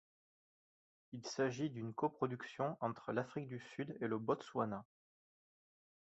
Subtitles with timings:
[1.11, 4.83] Il s'agit d'une coproduction entre l'Afrique du Sud et le Botswana.